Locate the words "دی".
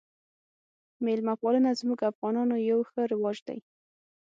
3.47-3.57